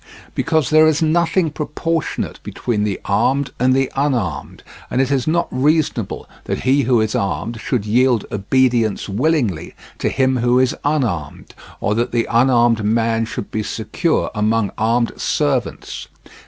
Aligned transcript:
Because 0.33 0.71
there 0.71 0.87
is 0.87 1.03
nothing 1.03 1.51
proportionate 1.51 2.39
between 2.41 2.83
the 2.83 2.99
armed 3.05 3.51
and 3.59 3.75
the 3.75 3.91
unarmed; 3.95 4.63
and 4.89 4.99
it 4.99 5.11
is 5.11 5.27
not 5.27 5.47
reasonable 5.51 6.27
that 6.45 6.61
he 6.61 6.81
who 6.81 6.99
is 6.99 7.13
armed 7.13 7.61
should 7.61 7.85
yield 7.85 8.25
obedience 8.31 9.07
willingly 9.07 9.75
to 9.99 10.09
him 10.09 10.37
who 10.37 10.57
is 10.57 10.75
unarmed, 10.83 11.53
or 11.79 11.93
that 11.93 12.11
the 12.13 12.25
unarmed 12.31 12.83
man 12.83 13.25
should 13.25 13.51
be 13.51 13.61
secure 13.61 14.31
among 14.33 14.71
armed 14.75 15.11
servants. 15.17 16.07